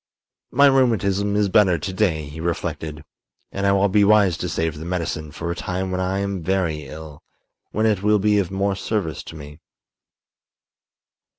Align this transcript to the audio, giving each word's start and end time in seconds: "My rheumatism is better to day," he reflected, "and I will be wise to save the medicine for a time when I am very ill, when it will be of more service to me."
"My 0.49 0.65
rheumatism 0.65 1.35
is 1.35 1.47
better 1.47 1.77
to 1.77 1.93
day," 1.93 2.23
he 2.25 2.39
reflected, 2.41 3.05
"and 3.51 3.67
I 3.67 3.71
will 3.73 3.87
be 3.87 4.03
wise 4.03 4.35
to 4.37 4.49
save 4.49 4.79
the 4.79 4.83
medicine 4.85 5.29
for 5.31 5.51
a 5.51 5.55
time 5.55 5.91
when 5.91 6.01
I 6.01 6.17
am 6.17 6.41
very 6.41 6.87
ill, 6.87 7.21
when 7.69 7.85
it 7.85 8.01
will 8.01 8.17
be 8.17 8.39
of 8.39 8.49
more 8.49 8.75
service 8.75 9.21
to 9.21 9.35
me." 9.35 9.59